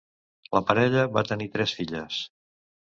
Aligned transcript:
La 0.57 0.61
parella 0.69 1.03
va 1.19 1.25
tenir 1.33 1.51
tres 1.59 1.79
filles. 1.83 2.21